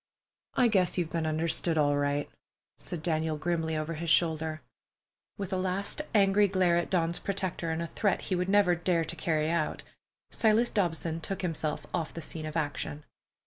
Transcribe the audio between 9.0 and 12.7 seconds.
to carry out, Silas Dobson took himself off the scene of